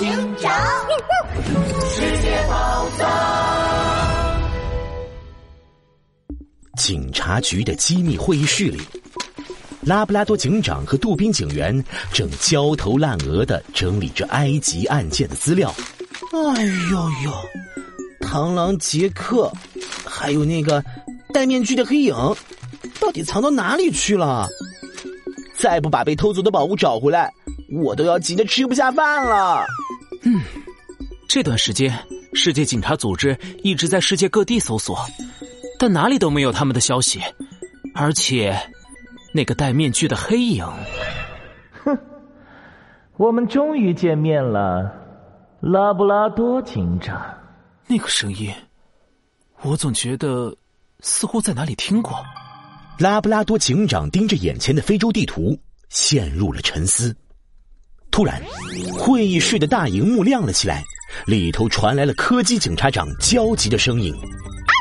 [0.00, 0.08] 警
[0.38, 0.50] 长，
[1.90, 3.06] 世界宝藏。
[6.78, 8.80] 警察局的机密会议室里，
[9.82, 11.84] 拉布拉多警长和杜宾警员
[12.14, 15.70] 正焦头烂额的整理着埃及案件的资料。
[16.32, 19.52] 哎呦呦，螳螂杰克，
[20.06, 20.82] 还有那个
[21.34, 22.14] 戴面具的黑影，
[22.98, 24.48] 到底藏到哪里去了？
[25.58, 27.30] 再不把被偷走的宝物找回来，
[27.70, 29.66] 我都要急得吃不下饭了。
[30.22, 30.40] 嗯，
[31.28, 31.98] 这段时间，
[32.34, 34.98] 世界警察组织一直在世界各地搜索，
[35.78, 37.20] 但哪里都没有他们的消息。
[37.94, 38.56] 而且，
[39.32, 40.64] 那个戴面具的黑影，
[41.84, 41.98] 哼，
[43.16, 44.92] 我们终于见面了，
[45.60, 47.20] 拉布拉多警长。
[47.86, 48.52] 那个声音，
[49.62, 50.54] 我总觉得
[51.00, 52.22] 似乎在哪里听过。
[52.98, 55.58] 拉布拉多警长盯着眼前的非洲地图，
[55.88, 57.16] 陷入了沉思。
[58.20, 58.38] 突然，
[58.98, 60.84] 会议室的大荧幕亮了起来，
[61.24, 64.12] 里头传来了柯基警察长焦急的声音
[64.68, 64.72] ：“啊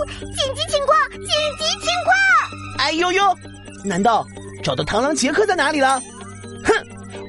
[0.00, 0.98] 呜紧急情况！
[1.10, 1.26] 紧
[1.58, 2.16] 急情况！”
[2.80, 3.22] 哎呦呦！
[3.84, 4.26] 难道
[4.64, 6.00] 找到螳螂杰克在哪里了？
[6.64, 6.72] 哼！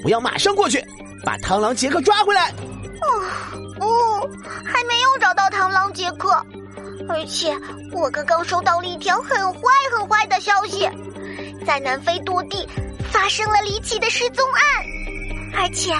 [0.05, 0.81] 我要马上过去，
[1.25, 2.49] 把螳螂杰克抓回来。
[3.01, 3.11] 哦，
[3.77, 3.85] 不，
[4.63, 6.29] 还没有找到螳螂杰克。
[7.09, 7.53] 而且
[7.91, 9.59] 我刚刚收到了一条很坏
[9.93, 10.87] 很坏的消息，
[11.67, 12.65] 在南非多地
[13.11, 14.85] 发生了离奇的失踪案，
[15.53, 15.93] 而且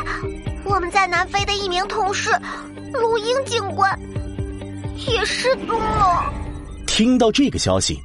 [0.65, 2.31] 我们在南非的一名同事
[2.93, 3.99] 陆英警官
[4.95, 6.33] 也失踪了。
[6.87, 7.99] 听到这个消息，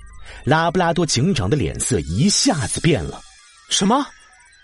[0.44, 3.20] 拉布拉多警长的脸色一下子变了。
[3.69, 4.06] 什么？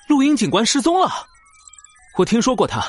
[0.09, 1.11] 陆英警官失踪了？
[2.17, 2.85] 我听说过他，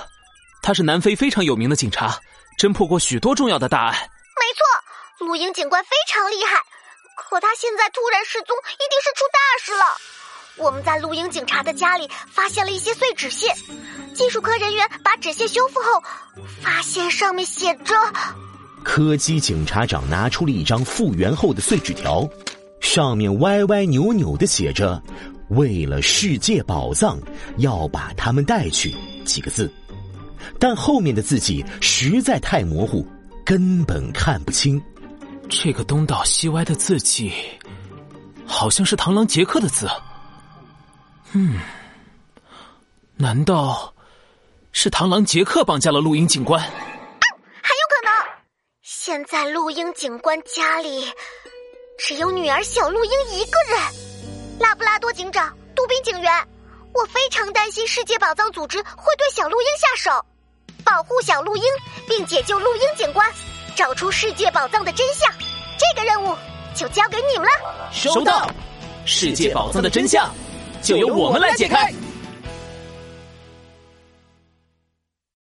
[0.61, 2.19] 他是南非非常有名的警察，
[2.59, 3.93] 侦破过许多重要的大案。
[3.93, 5.25] 没错。
[5.25, 6.57] 陆英警官非常厉害，
[7.15, 9.85] 可他现在突然失踪，一定是出大事了。
[10.57, 13.47] 我们在露营警察的家里发现了一些碎纸屑，
[14.13, 16.01] 技术科人员把纸屑修复后，
[16.61, 17.95] 发现上面写着。
[18.83, 22.27] 柯基警察长拿出了一张复原后的碎纸条，
[22.81, 25.01] 上面歪歪扭扭的写着
[25.49, 27.17] “为了世界宝藏，
[27.57, 28.93] 要把他们带去”
[29.25, 29.71] 几个字，
[30.59, 33.07] 但后面的字迹实在太模糊，
[33.45, 34.81] 根本看不清。
[35.49, 37.31] 这个东倒西歪的字迹，
[38.45, 39.87] 好像是螳螂杰克的字。
[41.35, 41.59] 嗯，
[43.15, 43.91] 难道
[44.71, 46.61] 是螳螂杰克绑架了录音警官？
[46.61, 48.13] 还有可能。
[48.83, 51.11] 现在录音警官家里
[51.97, 53.79] 只有女儿小录音一个人。
[54.59, 56.31] 拉布拉多警长、杜宾警员，
[56.93, 60.25] 我非常担心世界宝藏组织会对小录音下手，
[60.83, 61.63] 保护小录音
[62.07, 63.27] 并解救录音警官。
[63.75, 65.27] 找出世界宝藏的真相，
[65.79, 66.37] 这个任务
[66.75, 67.89] 就交给你们了。
[67.91, 68.47] 收到，
[69.03, 70.31] 世界宝藏的真相
[70.83, 71.91] 就由我们来解开。